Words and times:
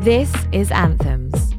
This 0.00 0.32
is 0.52 0.70
Anthems. 0.70 1.54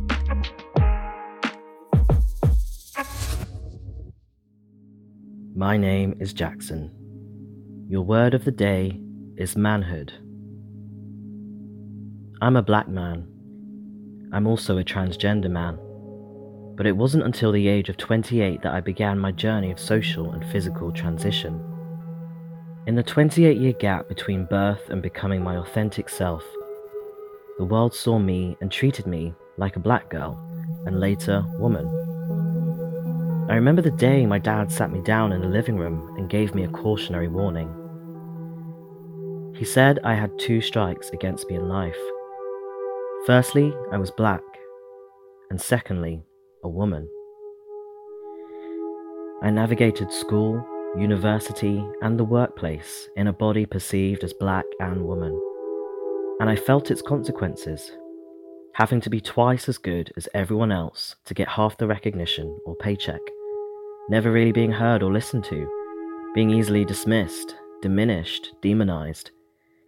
My 5.56 5.78
name 5.78 6.16
is 6.20 6.34
Jackson. 6.34 6.92
Your 7.88 8.04
word 8.04 8.34
of 8.34 8.46
the 8.46 8.52
day 8.52 9.00
is 9.38 9.56
manhood. 9.56 10.14
I'm 12.42 12.56
a 12.56 12.62
black 12.62 12.88
man. 12.88 13.28
I'm 14.32 14.46
also 14.46 14.78
a 14.78 14.84
transgender 14.84 15.50
man. 15.50 15.80
But 16.76 16.86
it 16.86 16.98
wasn't 16.98 17.24
until 17.24 17.52
the 17.52 17.68
age 17.68 17.90
of 17.90 17.98
28 17.98 18.62
that 18.62 18.74
I 18.74 18.82
began 18.82 19.18
my 19.18 19.32
journey 19.32 19.72
of 19.72 19.80
social 19.80 20.34
and 20.34 20.46
physical 20.52 20.92
transition. 20.92 21.75
In 22.88 22.94
the 22.94 23.02
28 23.02 23.58
year 23.58 23.74
gap 23.74 24.08
between 24.08 24.46
birth 24.46 24.92
and 24.92 25.02
becoming 25.02 25.44
my 25.44 25.58
authentic 25.58 26.08
self, 26.08 26.44
the 27.58 27.66
world 27.66 27.96
saw 27.96 28.20
me 28.20 28.56
and 28.62 28.72
treated 28.72 29.08
me 29.08 29.34
like 29.58 29.76
a 29.76 29.80
black 29.80 30.08
girl 30.12 30.38
and 30.86 31.00
later 31.00 31.44
woman. 31.58 31.88
I 33.50 33.56
remember 33.56 33.82
the 33.82 33.90
day 33.90 34.28
my 34.28 34.38
dad 34.38 34.72
sat 34.72 34.92
me 34.92 35.02
down 35.02 35.32
in 35.32 35.42
the 35.42 35.48
living 35.48 35.78
room 35.78 36.16
and 36.16 36.30
gave 36.30 36.54
me 36.54 36.64
a 36.64 36.70
cautionary 36.70 37.28
warning. 37.28 37.72
He 39.58 39.66
said 39.66 39.98
I 40.04 40.14
had 40.14 40.38
two 40.38 40.62
strikes 40.62 41.10
against 41.10 41.50
me 41.50 41.56
in 41.56 41.68
life. 41.68 41.98
Firstly, 43.26 43.74
I 43.92 43.98
was 43.98 44.12
black, 44.12 44.44
and 45.50 45.60
secondly, 45.60 46.22
a 46.64 46.70
woman. 46.70 47.10
I 49.42 49.50
navigated 49.50 50.12
school, 50.12 50.64
university, 50.98 51.86
and 52.02 52.20
the 52.20 52.24
workplace 52.24 53.10
in 53.16 53.28
a 53.28 53.34
body 53.34 53.66
perceived 53.66 54.24
as 54.24 54.34
black 54.34 54.66
and 54.80 55.06
woman, 55.06 55.40
and 56.40 56.50
I 56.50 56.56
felt 56.56 56.92
its 56.92 57.02
consequences 57.02 57.92
having 58.76 59.00
to 59.00 59.10
be 59.10 59.22
twice 59.22 59.70
as 59.70 59.78
good 59.78 60.12
as 60.18 60.28
everyone 60.34 60.70
else 60.70 61.16
to 61.24 61.34
get 61.34 61.48
half 61.48 61.78
the 61.78 61.88
recognition 61.88 62.60
or 62.66 62.76
paycheck, 62.76 63.22
never 64.10 64.30
really 64.30 64.52
being 64.52 64.72
heard 64.72 65.02
or 65.02 65.14
listened 65.14 65.46
to, 65.46 65.66
being 66.36 66.50
easily 66.50 66.84
dismissed, 66.84 67.56
diminished, 67.82 68.54
demonized. 68.62 69.32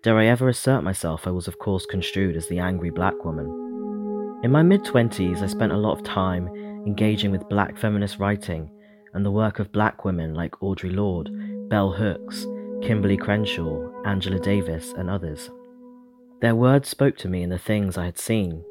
Dare 0.04 0.18
I 0.18 0.28
ever 0.28 0.48
assert 0.48 0.86
myself, 0.86 1.28
I 1.28 1.32
was 1.32 1.50
of 1.50 1.60
course 1.60 1.86
construed 1.86 2.38
as 2.38 2.48
the 2.48 2.60
angry 2.60 2.90
black 2.90 3.26
woman. 3.26 3.48
In 4.42 4.52
my 4.52 4.64
mid 4.64 4.86
20s, 4.86 5.42
I 5.42 5.48
spent 5.48 5.74
a 5.74 5.78
lot 5.78 5.98
of 5.98 6.06
time 6.06 6.48
engaging 6.88 7.32
with 7.32 7.50
black 7.50 7.78
feminist 7.78 8.20
writing 8.20 8.72
and 9.14 9.26
the 9.26 9.32
work 9.32 9.60
of 9.60 9.72
black 9.72 10.06
women 10.06 10.34
like 10.34 10.60
Audre 10.60 10.96
Lorde, 10.96 11.30
Bell 11.70 11.92
Hooks, 11.92 12.46
Kimberlé 12.82 13.20
Crenshaw, 13.20 13.90
Angela 14.06 14.40
Davis, 14.40 14.94
and 14.94 15.10
others. 15.10 15.50
Their 16.42 16.56
words 16.56 16.88
spoke 16.88 17.18
to 17.18 17.28
me 17.28 17.44
in 17.44 17.50
the 17.50 17.58
things 17.58 17.98
I 17.98 18.06
had 18.06 18.18
seen, 18.18 18.64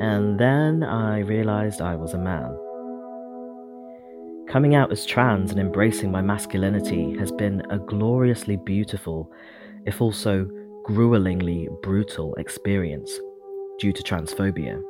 and 0.00 0.38
then 0.38 0.82
I 0.82 1.20
realized 1.20 1.80
I 1.80 1.94
was 1.94 2.14
a 2.14 2.18
man. 2.18 2.56
Coming 4.48 4.74
out 4.74 4.90
as 4.90 5.04
trans 5.04 5.50
and 5.50 5.60
embracing 5.60 6.10
my 6.10 6.22
masculinity 6.22 7.14
has 7.18 7.30
been 7.30 7.62
a 7.68 7.78
gloriously 7.78 8.56
beautiful, 8.56 9.30
if 9.84 10.00
also 10.00 10.48
gruelingly 10.84 11.68
brutal 11.82 12.34
experience 12.36 13.20
due 13.78 13.92
to 13.92 14.02
transphobia. 14.02 14.80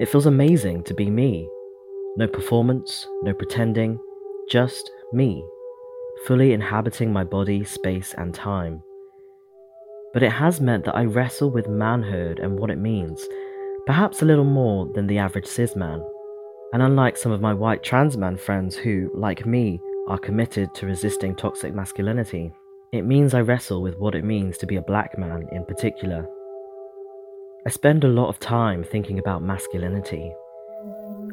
It 0.00 0.06
feels 0.06 0.26
amazing 0.26 0.82
to 0.84 0.94
be 0.94 1.08
me. 1.08 1.48
No 2.16 2.26
performance, 2.26 3.06
no 3.22 3.32
pretending, 3.32 3.98
just 4.50 4.90
me, 5.12 5.44
fully 6.26 6.52
inhabiting 6.52 7.12
my 7.12 7.24
body, 7.24 7.64
space, 7.64 8.14
and 8.18 8.34
time. 8.34 8.82
But 10.12 10.22
it 10.22 10.32
has 10.32 10.60
meant 10.60 10.84
that 10.86 10.96
I 10.96 11.04
wrestle 11.04 11.50
with 11.50 11.68
manhood 11.68 12.40
and 12.40 12.58
what 12.58 12.70
it 12.70 12.78
means 12.78 13.26
perhaps 13.86 14.22
a 14.22 14.24
little 14.24 14.44
more 14.44 14.86
than 14.94 15.06
the 15.06 15.18
average 15.18 15.46
cis 15.46 15.74
man. 15.74 16.00
And 16.72 16.82
unlike 16.82 17.16
some 17.16 17.32
of 17.32 17.40
my 17.40 17.52
white 17.52 17.82
trans 17.82 18.16
man 18.16 18.36
friends 18.36 18.76
who, 18.76 19.10
like 19.14 19.46
me, 19.46 19.80
are 20.08 20.18
committed 20.18 20.74
to 20.74 20.86
resisting 20.86 21.34
toxic 21.34 21.74
masculinity, 21.74 22.52
it 22.92 23.02
means 23.02 23.34
I 23.34 23.40
wrestle 23.40 23.82
with 23.82 23.98
what 23.98 24.14
it 24.14 24.24
means 24.24 24.58
to 24.58 24.66
be 24.66 24.76
a 24.76 24.82
black 24.82 25.18
man 25.18 25.48
in 25.52 25.64
particular. 25.64 26.26
I 27.66 27.70
spend 27.70 28.04
a 28.04 28.08
lot 28.08 28.28
of 28.28 28.38
time 28.38 28.84
thinking 28.84 29.18
about 29.18 29.42
masculinity, 29.42 30.32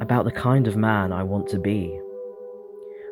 about 0.02 0.26
the 0.26 0.32
kind 0.32 0.68
of 0.68 0.76
man 0.76 1.12
I 1.12 1.24
want 1.24 1.48
to 1.50 1.60
be. 1.60 2.00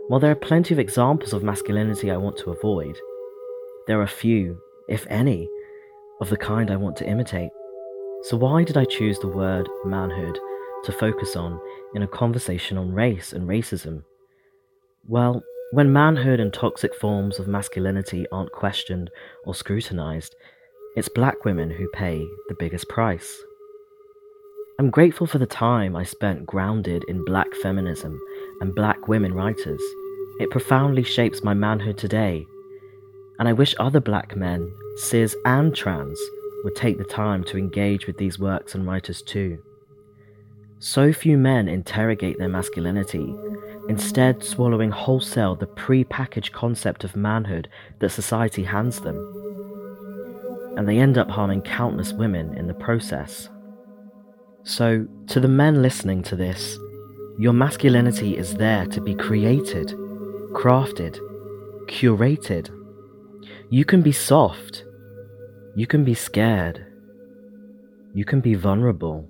While 0.08 0.20
there 0.20 0.32
are 0.32 0.36
plenty 0.36 0.74
of 0.74 0.80
examples 0.80 1.34
of 1.34 1.44
masculinity 1.44 2.12
I 2.12 2.18
want 2.18 2.38
to 2.38 2.52
avoid, 2.52 2.96
there 3.88 4.02
are 4.02 4.08
few, 4.08 4.60
if 4.88 5.06
any, 5.10 5.50
of 6.22 6.30
the 6.30 6.38
kind 6.38 6.70
I 6.70 6.76
want 6.76 6.96
to 6.98 7.08
imitate. 7.08 7.50
So, 8.24 8.38
why 8.38 8.64
did 8.64 8.78
I 8.78 8.86
choose 8.86 9.20
the 9.20 9.28
word 9.28 9.68
manhood 9.84 10.40
to 10.86 10.92
focus 10.92 11.36
on 11.36 11.60
in 11.94 12.04
a 12.04 12.08
conversation 12.08 12.78
on 12.78 12.92
race 12.92 13.34
and 13.34 13.48
racism? 13.48 14.04
Well, 15.08 15.44
when 15.72 15.92
manhood 15.92 16.40
and 16.40 16.54
toxic 16.54 16.96
forms 16.96 17.40
of 17.40 17.48
masculinity 17.48 18.26
aren't 18.32 18.52
questioned 18.52 19.10
or 19.46 19.54
scrutinized, 19.54 20.36
it's 20.96 21.10
black 21.10 21.44
women 21.46 21.70
who 21.70 21.88
pay 21.90 22.26
the 22.48 22.56
biggest 22.58 22.88
price. 22.88 23.44
I'm 24.78 24.90
grateful 24.90 25.26
for 25.26 25.38
the 25.38 25.46
time 25.46 25.96
I 25.96 26.04
spent 26.04 26.46
grounded 26.46 27.06
in 27.08 27.24
black 27.24 27.54
feminism 27.56 28.20
and 28.60 28.76
black 28.76 29.08
women 29.08 29.34
writers. 29.34 29.82
It 30.38 30.52
profoundly 30.52 31.04
shapes 31.04 31.46
my 31.46 31.54
manhood 31.54 31.98
today, 31.98 32.46
and 33.40 33.48
I 33.48 33.54
wish 33.54 33.74
other 33.80 34.02
black 34.02 34.36
men, 34.36 34.70
cis 34.98 35.34
and 35.46 35.74
trans, 35.74 36.20
would 36.66 36.76
take 36.76 36.98
the 36.98 37.06
time 37.06 37.46
to 37.46 37.58
engage 37.58 38.06
with 38.06 38.18
these 38.18 38.38
works 38.38 38.76
and 38.76 38.86
writers 38.86 39.22
too. 39.22 39.64
So 40.80 41.14
few 41.14 41.38
men 41.38 41.70
interrogate 41.70 42.38
their 42.38 42.50
masculinity, 42.50 43.34
instead, 43.88 44.44
swallowing 44.44 44.92
wholesale 44.92 45.56
the 45.56 45.68
pre 45.68 46.04
packaged 46.04 46.52
concept 46.52 47.06
of 47.06 47.16
manhood 47.16 47.70
that 48.00 48.10
society 48.10 48.64
hands 48.64 49.00
them. 49.00 49.16
And 50.76 50.86
they 50.86 51.00
end 51.00 51.18
up 51.18 51.30
harming 51.30 51.62
countless 51.62 52.12
women 52.12 52.58
in 52.58 52.68
the 52.68 52.74
process. 52.74 53.48
So, 54.66 55.08
to 55.28 55.40
the 55.40 55.48
men 55.48 55.82
listening 55.82 56.24
to 56.24 56.36
this, 56.36 56.78
your 57.38 57.54
masculinity 57.54 58.36
is 58.36 58.56
there 58.56 58.86
to 58.88 59.00
be 59.00 59.14
created, 59.14 59.90
crafted, 60.54 61.20
curated. 61.88 62.70
You 63.70 63.86
can 63.86 64.02
be 64.02 64.12
soft, 64.12 64.84
you 65.76 65.86
can 65.86 66.04
be 66.04 66.14
scared. 66.14 66.86
You 68.14 68.24
can 68.24 68.40
be 68.40 68.56
vulnerable. 68.56 69.30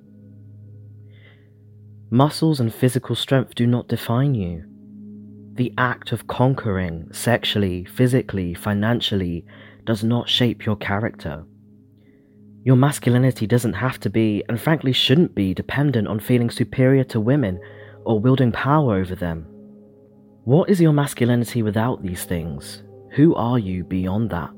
Muscles 2.11 2.59
and 2.59 2.71
physical 2.73 3.15
strength 3.15 3.55
do 3.55 3.65
not 3.65 3.87
define 3.87 4.35
you. 4.35 4.63
The 5.55 5.73
act 5.77 6.11
of 6.11 6.27
conquering 6.27 7.09
sexually, 7.11 7.83
physically, 7.85 8.53
financially 8.53 9.43
does 9.85 10.03
not 10.03 10.29
shape 10.29 10.65
your 10.67 10.75
character. 10.75 11.45
Your 12.65 12.75
masculinity 12.75 13.45
doesn't 13.45 13.73
have 13.73 13.99
to 13.99 14.09
be, 14.09 14.43
and 14.49 14.59
frankly 14.59 14.91
shouldn't 14.91 15.35
be, 15.35 15.53
dependent 15.53 16.07
on 16.07 16.19
feeling 16.19 16.49
superior 16.49 17.03
to 17.05 17.19
women 17.19 17.59
or 18.05 18.19
wielding 18.19 18.51
power 18.51 18.95
over 18.95 19.13
them. 19.13 19.45
What 20.45 20.67
is 20.67 20.81
your 20.81 20.91
masculinity 20.91 21.61
without 21.61 22.01
these 22.01 22.23
things? 22.23 22.81
Who 23.11 23.35
are 23.35 23.59
you 23.59 23.83
beyond 23.83 24.31
that? 24.31 24.49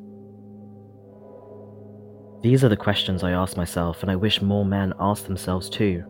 These 2.44 2.64
are 2.64 2.70
the 2.70 2.78
questions 2.78 3.24
I 3.24 3.32
ask 3.32 3.58
myself, 3.58 4.02
and 4.04 4.10
I 4.10 4.16
wish 4.16 4.42
more 4.42 4.64
men 4.64 4.94
ask 5.02 5.26
themselves 5.26 5.70
too. 5.70 6.06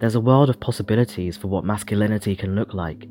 There's 0.00 0.14
a 0.14 0.20
world 0.20 0.48
of 0.48 0.60
possibilities 0.60 1.36
for 1.36 1.48
what 1.48 1.62
masculinity 1.62 2.34
can 2.34 2.54
look 2.54 2.72
like, 2.72 3.06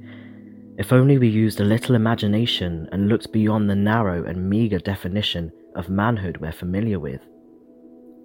if 0.79 0.91
only 0.91 1.19
we 1.19 1.27
used 1.27 1.61
a 1.61 1.65
little 1.65 1.93
imagination 1.93 2.89
and 2.91 3.09
looked 3.09 3.31
beyond 3.31 3.69
the 3.69 3.75
narrow 3.75 4.23
and 4.23 4.49
meagre 4.49 4.79
definition 4.79 5.51
of 5.75 5.87
manhood 5.87 6.37
we're 6.37 6.51
familiar 6.51 6.99
with. 6.99 7.21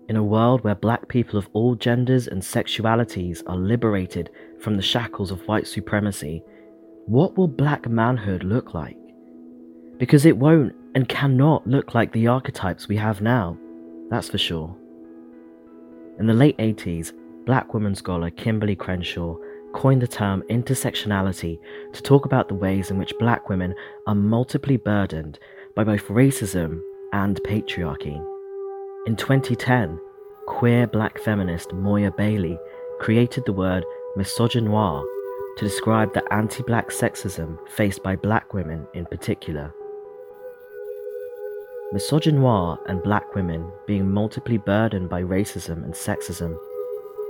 In 0.09 0.17
a 0.17 0.23
world 0.23 0.63
where 0.63 0.75
black 0.75 1.09
people 1.09 1.39
of 1.39 1.49
all 1.53 1.75
genders 1.75 2.29
and 2.29 2.43
sexualities 2.43 3.43
are 3.47 3.57
liberated 3.57 4.31
from 4.61 4.77
the 4.77 4.83
shackles 4.83 5.31
of 5.31 5.47
white 5.49 5.67
supremacy, 5.67 6.43
what 7.07 7.37
will 7.37 7.49
black 7.49 7.89
manhood 7.89 8.45
look 8.45 8.75
like? 8.75 8.99
Because 9.99 10.27
it 10.27 10.37
won't 10.37 10.75
and 10.95 11.09
cannot 11.09 11.67
look 11.67 11.95
like 11.95 12.13
the 12.13 12.27
archetypes 12.27 12.89
we 12.89 12.97
have 12.97 13.21
now 13.21 13.59
that's 14.11 14.29
for 14.29 14.39
sure. 14.39 14.75
In 16.19 16.27
the 16.27 16.35
late 16.35 16.57
80s, 16.59 17.13
black 17.47 17.75
woman 17.75 17.95
scholar 17.95 18.31
Kimberlé 18.31 18.79
Crenshaw 18.79 19.37
coined 19.73 20.03
the 20.03 20.07
term 20.07 20.43
intersectionality 20.51 21.59
to 21.93 22.03
talk 22.03 22.25
about 22.25 22.49
the 22.49 22.55
ways 22.55 22.91
in 22.91 22.99
which 22.99 23.13
black 23.19 23.49
women 23.49 23.75
are 24.07 24.15
multiply 24.15 24.77
burdened 24.77 25.39
by 25.75 25.83
both 25.83 26.07
racism 26.07 26.81
and 27.13 27.41
patriarchy. 27.43 28.23
In 29.07 29.17
2010, 29.17 30.01
queer 30.47 30.87
black 30.87 31.19
feminist 31.19 31.75
Moya 31.75 32.11
Bailey 32.11 32.59
created 33.01 33.45
the 33.45 33.53
word 33.53 33.85
misogynoir 34.17 35.05
to 35.59 35.65
describe 35.65 36.15
the 36.15 36.25
anti 36.33 36.63
black 36.63 36.89
sexism 36.89 37.59
faced 37.69 38.03
by 38.03 38.17
black 38.17 38.55
women 38.55 38.87
in 38.95 39.05
particular. 39.05 39.75
misogynoir 41.93 42.79
and 42.87 43.03
black 43.03 43.35
women 43.35 43.71
being 43.87 44.11
multiply 44.11 44.57
burdened 44.57 45.11
by 45.11 45.23
racism 45.23 45.85
and 45.85 45.93
sexism 45.93 46.57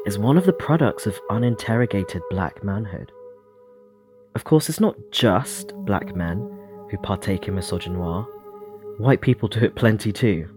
is 0.06 0.17
one 0.17 0.38
of 0.38 0.47
the 0.47 0.53
products 0.53 1.06
of 1.06 1.20
uninterrogated 1.29 2.23
black 2.31 2.62
manhood. 2.62 3.11
Of 4.37 4.44
course, 4.44 4.69
it's 4.69 4.79
not 4.79 4.94
just 5.11 5.75
black 5.85 6.15
men 6.15 6.38
who 6.88 6.99
partake 6.99 7.49
in 7.49 7.56
misogynoir, 7.56 8.29
white 8.99 9.23
people 9.23 9.49
do 9.49 9.59
it 9.59 9.75
plenty 9.75 10.12
too. 10.12 10.49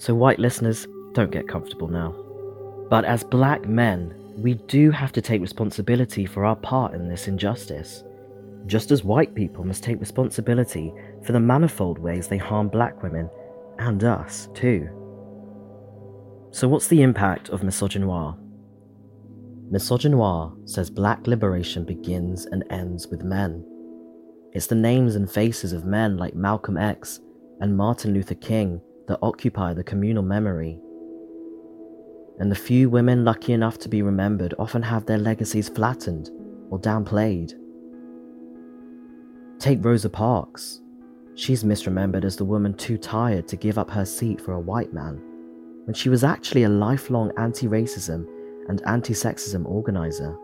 So, 0.00 0.14
white 0.14 0.38
listeners, 0.38 0.88
don't 1.12 1.30
get 1.30 1.46
comfortable 1.46 1.86
now. 1.86 2.14
But 2.88 3.04
as 3.04 3.22
black 3.22 3.68
men, 3.68 4.14
we 4.34 4.54
do 4.54 4.90
have 4.90 5.12
to 5.12 5.20
take 5.20 5.42
responsibility 5.42 6.24
for 6.24 6.46
our 6.46 6.56
part 6.56 6.94
in 6.94 7.06
this 7.06 7.28
injustice, 7.28 8.02
just 8.64 8.92
as 8.92 9.04
white 9.04 9.34
people 9.34 9.62
must 9.62 9.84
take 9.84 10.00
responsibility 10.00 10.90
for 11.22 11.32
the 11.32 11.38
manifold 11.38 11.98
ways 11.98 12.28
they 12.28 12.38
harm 12.38 12.68
black 12.68 13.02
women 13.02 13.28
and 13.78 14.02
us 14.02 14.48
too. 14.54 14.88
So, 16.50 16.66
what's 16.66 16.88
the 16.88 17.02
impact 17.02 17.50
of 17.50 17.60
misogynoir? 17.60 18.38
Misogynoir 19.70 20.66
says 20.66 20.88
black 20.88 21.26
liberation 21.26 21.84
begins 21.84 22.46
and 22.46 22.64
ends 22.70 23.06
with 23.06 23.22
men. 23.22 23.62
It's 24.54 24.66
the 24.66 24.76
names 24.76 25.14
and 25.14 25.30
faces 25.30 25.74
of 25.74 25.84
men 25.84 26.16
like 26.16 26.34
Malcolm 26.34 26.78
X 26.78 27.20
and 27.60 27.76
Martin 27.76 28.14
Luther 28.14 28.36
King 28.36 28.80
that 29.06 29.18
occupy 29.22 29.74
the 29.74 29.84
communal 29.84 30.22
memory. 30.22 30.78
And 32.38 32.50
the 32.50 32.56
few 32.56 32.88
women 32.88 33.24
lucky 33.24 33.52
enough 33.52 33.78
to 33.80 33.88
be 33.88 34.02
remembered 34.02 34.54
often 34.58 34.82
have 34.82 35.06
their 35.06 35.18
legacies 35.18 35.68
flattened 35.68 36.30
or 36.70 36.78
downplayed. 36.78 37.54
Take 39.58 39.84
Rosa 39.84 40.08
Parks. 40.08 40.80
She's 41.34 41.64
misremembered 41.64 42.24
as 42.24 42.36
the 42.36 42.44
woman 42.44 42.74
too 42.74 42.96
tired 42.96 43.46
to 43.48 43.56
give 43.56 43.78
up 43.78 43.90
her 43.90 44.04
seat 44.04 44.40
for 44.40 44.54
a 44.54 44.60
white 44.60 44.92
man, 44.92 45.20
when 45.84 45.94
she 45.94 46.08
was 46.08 46.24
actually 46.24 46.64
a 46.64 46.68
lifelong 46.68 47.30
anti 47.36 47.66
racism 47.66 48.26
and 48.68 48.82
anti 48.86 49.12
sexism 49.12 49.66
organizer. 49.66 50.36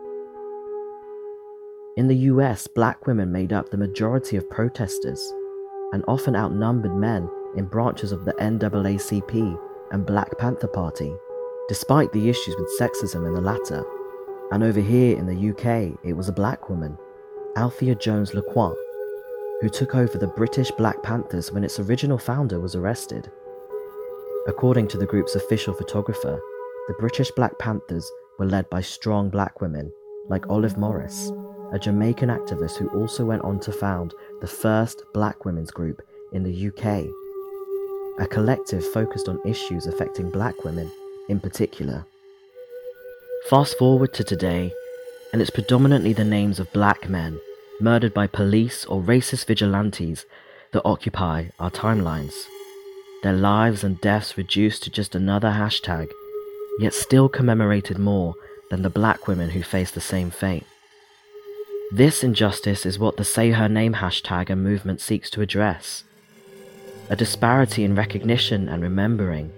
In 1.97 2.07
the 2.07 2.15
US, 2.31 2.67
black 2.67 3.07
women 3.07 3.31
made 3.31 3.51
up 3.51 3.69
the 3.69 3.77
majority 3.77 4.37
of 4.37 4.49
protesters 4.51 5.33
and 5.93 6.03
often 6.07 6.35
outnumbered 6.35 6.95
men 6.95 7.27
in 7.55 7.65
branches 7.65 8.11
of 8.11 8.25
the 8.25 8.33
NAACP 8.33 9.59
and 9.91 10.05
Black 10.05 10.37
Panther 10.37 10.67
Party, 10.67 11.13
despite 11.67 12.11
the 12.11 12.29
issues 12.29 12.55
with 12.57 12.79
sexism 12.79 13.27
in 13.27 13.33
the 13.33 13.41
latter. 13.41 13.83
And 14.51 14.63
over 14.63 14.79
here 14.79 15.17
in 15.17 15.25
the 15.25 15.49
UK, 15.51 15.97
it 16.03 16.13
was 16.13 16.29
a 16.29 16.33
black 16.33 16.69
woman, 16.69 16.97
Althea 17.55 17.95
Jones 17.95 18.33
LeCointe, 18.33 18.77
who 19.61 19.69
took 19.69 19.95
over 19.95 20.17
the 20.17 20.27
British 20.27 20.71
Black 20.71 21.01
Panthers 21.03 21.51
when 21.51 21.63
its 21.63 21.79
original 21.79 22.17
founder 22.17 22.59
was 22.59 22.75
arrested. 22.75 23.31
According 24.47 24.87
to 24.89 24.97
the 24.97 25.05
group's 25.05 25.35
official 25.35 25.73
photographer, 25.73 26.39
the 26.87 26.95
British 26.99 27.31
Black 27.31 27.57
Panthers 27.59 28.09
were 28.39 28.45
led 28.45 28.69
by 28.69 28.81
strong 28.81 29.29
black 29.29 29.59
women 29.59 29.91
like 30.29 30.49
Olive 30.49 30.77
Morris, 30.77 31.31
a 31.73 31.79
Jamaican 31.79 32.29
activist 32.29 32.77
who 32.77 32.87
also 32.89 33.25
went 33.25 33.41
on 33.41 33.59
to 33.61 33.71
found 33.71 34.13
the 34.39 34.47
first 34.47 35.03
black 35.13 35.43
women's 35.43 35.71
group 35.71 36.01
in 36.31 36.43
the 36.43 36.67
UK, 36.67 37.05
a 38.19 38.27
collective 38.27 38.85
focused 38.85 39.27
on 39.27 39.39
issues 39.45 39.85
affecting 39.85 40.29
black 40.29 40.63
women 40.63 40.91
in 41.29 41.39
particular. 41.39 42.05
Fast 43.49 43.77
forward 43.77 44.13
to 44.13 44.23
today, 44.23 44.73
and 45.31 45.41
it's 45.41 45.51
predominantly 45.51 46.13
the 46.13 46.25
names 46.25 46.59
of 46.59 46.71
black 46.73 47.09
men 47.09 47.39
murdered 47.79 48.13
by 48.13 48.27
police 48.27 48.85
or 48.85 49.01
racist 49.01 49.45
vigilantes 49.45 50.25
that 50.71 50.81
occupy 50.83 51.45
our 51.59 51.69
timelines. 51.71 52.33
Their 53.23 53.33
lives 53.33 53.83
and 53.83 54.01
deaths 54.01 54.37
reduced 54.37 54.83
to 54.83 54.89
just 54.89 55.15
another 55.15 55.51
hashtag 55.51 56.09
yet 56.77 56.93
still 56.93 57.27
commemorated 57.27 57.97
more 57.97 58.35
than 58.69 58.81
the 58.81 58.89
black 58.89 59.27
women 59.27 59.51
who 59.51 59.63
faced 59.63 59.95
the 59.95 60.01
same 60.01 60.29
fate. 60.29 60.65
This 61.91 62.23
injustice 62.23 62.85
is 62.85 62.99
what 62.99 63.17
the 63.17 63.23
Say 63.23 63.51
Her 63.51 63.69
Name 63.69 63.95
hashtag 63.95 64.49
and 64.49 64.63
movement 64.63 65.01
seeks 65.01 65.29
to 65.31 65.41
address 65.41 66.03
a 67.09 67.15
disparity 67.15 67.83
in 67.83 67.95
recognition 67.95 68.67
and 68.69 68.81
remembering, 68.81 69.51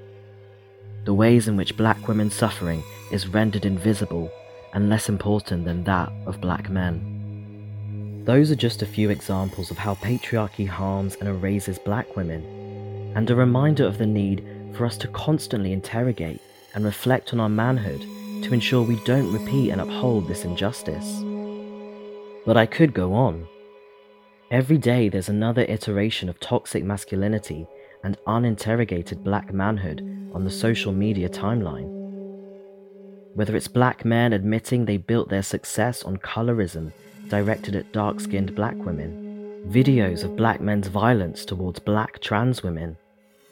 the 1.06 1.13
ways 1.13 1.48
in 1.48 1.57
which 1.57 1.78
black 1.78 2.07
women's 2.07 2.36
suffering 2.36 2.84
is 3.12 3.28
rendered 3.28 3.66
invisible 3.66 4.31
and 4.74 4.90
less 4.90 5.10
important 5.10 5.66
than 5.66 5.84
that 5.84 6.12
of 6.25 6.42
black 6.42 6.69
men. 6.69 8.22
Those 8.25 8.51
are 8.51 8.56
just 8.56 8.84
a 8.84 8.86
few 8.86 9.10
examples 9.10 9.72
of 9.72 9.78
how 9.78 9.96
patriarchy 9.96 10.68
harms 10.68 11.16
and 11.16 11.28
erases 11.28 11.80
black 11.80 12.16
women, 12.16 12.44
and 13.16 13.30
a 13.30 13.36
reminder 13.36 13.86
of 13.86 13.98
the 13.98 14.06
need 14.06 14.46
for 14.75 14.86
us 14.86 14.98
to 14.98 15.07
constantly 15.07 15.74
interrogate 15.74 16.40
and 16.75 16.86
reflect 16.86 17.34
on 17.34 17.40
our 17.40 17.50
manhood 17.50 18.01
to 18.44 18.54
ensure 18.54 18.84
we 18.84 19.04
don't 19.04 19.34
repeat 19.34 19.72
and 19.72 19.81
uphold 19.81 20.28
this 20.28 20.46
injustice. 20.46 21.24
But 22.46 22.57
I 22.57 22.68
could 22.68 22.94
go 22.94 23.13
on. 23.13 23.48
Every 24.51 24.80
day 24.80 25.10
there's 25.10 25.30
another 25.30 25.62
iteration 25.62 26.28
of 26.28 26.40
toxic 26.40 26.84
masculinity 26.84 27.68
and 28.04 28.18
uninterrogated 28.25 29.24
black 29.24 29.54
manhood 29.54 30.01
on 30.34 30.44
the 30.44 30.50
social 30.50 30.92
media 30.92 31.30
timeline. 31.30 31.88
Whether 33.36 33.56
it's 33.56 33.68
black 33.68 34.06
men 34.06 34.34
admitting 34.34 34.86
they 34.86 34.98
built 34.98 35.30
their 35.30 35.44
success 35.44 36.01
on 36.01 36.18
colorism 36.18 36.92
directed 37.28 37.75
at 37.75 37.92
dark 37.92 38.19
skinned 38.19 38.56
black 38.56 38.75
women, 38.78 39.63
videos 39.68 40.24
of 40.24 40.36
black 40.36 40.62
men's 40.62 40.88
violence 40.88 41.46
towards 41.46 41.78
black 41.78 42.19
trans 42.19 42.63
women, 42.63 42.98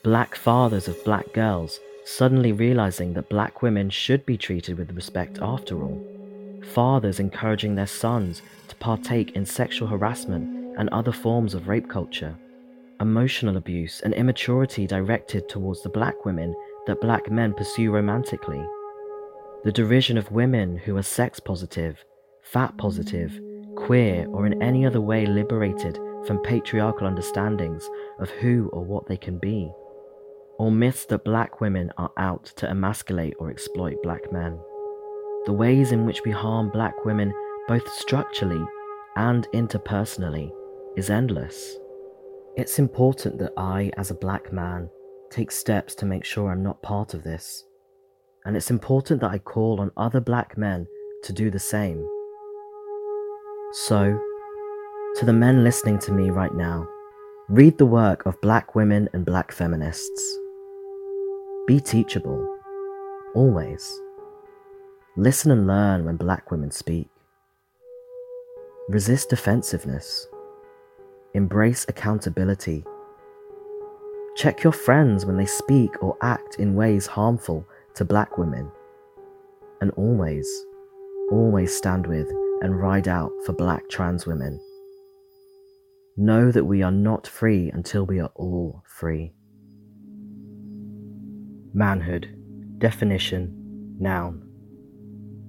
black 0.02 0.34
fathers 0.34 0.88
of 0.88 1.04
black 1.06 1.32
girls 1.32 1.80
suddenly 2.06 2.54
realizing 2.54 3.14
that 3.14 3.30
black 3.30 3.62
women 3.62 3.92
should 3.92 4.26
be 4.26 4.36
treated 4.36 4.80
with 4.80 4.96
respect 4.96 5.38
after 5.44 5.84
all. 5.84 6.04
Fathers 6.74 7.20
encouraging 7.20 7.76
their 7.76 7.86
sons 7.86 8.42
to 8.68 8.76
partake 8.78 9.36
in 9.36 9.46
sexual 9.46 9.88
harassment 9.88 10.57
and 10.78 10.90
other 10.90 11.12
forms 11.12 11.54
of 11.54 11.68
rape 11.68 11.90
culture. 11.90 12.36
Emotional 13.00 13.58
abuse 13.58 14.02
and 14.02 14.14
immaturity 14.14 14.88
directed 14.88 15.48
towards 15.50 15.84
the 15.84 15.90
black 15.90 16.26
women 16.26 16.56
that 16.88 17.02
black 17.02 17.30
men 17.30 17.54
pursue 17.54 17.92
romantically. 17.92 18.64
The 19.64 19.72
derision 19.72 20.18
of 20.18 20.32
women 20.32 20.78
who 20.78 20.98
are 20.98 21.04
sex 21.04 21.40
positive, 21.40 22.04
fat 22.42 22.78
positive, 22.78 23.40
queer, 23.76 24.28
or 24.30 24.46
in 24.46 24.62
any 24.64 24.86
other 24.86 25.02
way 25.02 25.26
liberated 25.26 26.00
from 26.26 26.42
patriarchal 26.42 27.08
understandings 27.08 27.88
of 28.20 28.30
who 28.30 28.70
or 28.74 28.84
what 28.84 29.08
they 29.08 29.18
can 29.18 29.38
be 29.38 29.72
or 30.60 30.72
myths 30.72 31.06
that 31.06 31.24
black 31.24 31.62
women 31.62 31.92
are 31.98 32.12
out 32.18 32.46
to 32.56 32.70
emasculate 32.70 33.36
or 33.40 33.50
exploit 33.50 34.02
black 34.04 34.32
men. 34.32 34.60
The 35.46 35.54
ways 35.54 35.92
in 35.92 36.06
which 36.06 36.22
we 36.26 36.32
harm 36.32 36.70
black 36.70 37.06
women, 37.06 37.34
both 37.68 37.88
structurally 37.94 38.66
and 39.16 39.48
interpersonally, 39.54 40.52
is 40.98 41.12
endless. 41.12 41.78
It's 42.58 42.80
important 42.80 43.38
that 43.38 43.54
I, 43.56 43.92
as 43.98 44.10
a 44.10 44.16
black 44.16 44.52
man, 44.52 44.90
take 45.30 45.52
steps 45.52 45.94
to 45.96 46.08
make 46.08 46.26
sure 46.26 46.50
I'm 46.50 46.64
not 46.64 46.82
part 46.82 47.14
of 47.14 47.24
this. 47.24 47.64
And 48.46 48.58
it's 48.58 48.72
important 48.72 49.22
that 49.22 49.30
I 49.30 49.38
call 49.38 49.80
on 49.80 49.92
other 49.96 50.20
black 50.20 50.58
men 50.58 50.88
to 51.24 51.34
do 51.34 51.52
the 51.52 51.60
same. 51.60 52.04
So, 53.74 54.20
to 55.18 55.26
the 55.26 55.34
men 55.34 55.64
listening 55.64 56.00
to 56.00 56.12
me 56.12 56.32
right 56.32 56.54
now, 56.54 56.88
read 57.48 57.78
the 57.78 57.86
work 57.86 58.26
of 58.26 58.42
black 58.42 58.74
women 58.74 59.08
and 59.14 59.24
black 59.24 59.52
feminists. 59.52 60.40
Be 61.68 61.80
teachable, 61.80 62.44
always. 63.36 64.02
Listen 65.16 65.52
and 65.52 65.68
learn 65.68 66.06
when 66.06 66.18
black 66.18 66.50
women 66.50 66.72
speak. 66.72 67.10
Resist 68.90 69.30
defensiveness. 69.30 70.28
Embrace 71.34 71.86
accountability. 71.90 72.84
Check 74.38 74.64
your 74.64 74.74
friends 74.74 75.26
when 75.26 75.38
they 75.38 75.46
speak 75.46 75.92
or 76.02 76.18
act 76.22 76.56
in 76.58 76.74
ways 76.74 77.06
harmful 77.06 77.66
to 77.96 78.06
black 78.06 78.38
women. 78.38 78.72
And 79.82 79.92
always, 79.92 80.50
always 81.32 81.76
stand 81.76 82.08
with 82.08 82.28
and 82.62 82.80
ride 82.80 83.08
out 83.08 83.32
for 83.46 83.54
black 83.54 83.88
trans 83.90 84.26
women. 84.26 84.60
Know 86.16 86.52
that 86.52 86.66
we 86.66 86.82
are 86.82 86.92
not 86.92 87.28
free 87.28 87.70
until 87.72 88.06
we 88.06 88.20
are 88.20 88.32
all 88.36 88.84
free. 88.88 89.34
Manhood. 91.74 92.34
Definition. 92.80 93.54
Noun. 94.00 94.44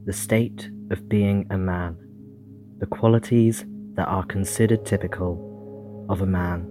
The 0.06 0.12
state 0.12 0.70
of 0.90 1.08
being 1.08 1.46
a 1.50 1.56
man. 1.56 1.96
The 2.78 2.86
qualities 2.86 3.64
that 3.94 4.08
are 4.08 4.24
considered 4.24 4.84
typical 4.84 5.47
of 6.08 6.22
a 6.22 6.26
man. 6.26 6.66